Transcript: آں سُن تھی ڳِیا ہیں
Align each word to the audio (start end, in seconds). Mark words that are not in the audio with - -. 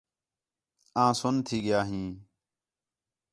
آں 1.03 1.11
سُن 1.19 1.35
تھی 1.45 1.57
ڳِیا 1.65 1.79
ہیں 1.89 2.09